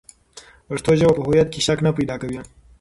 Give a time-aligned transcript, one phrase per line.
[0.67, 2.39] پښتو ژبه په هویت کې شک نه پیدا کوي.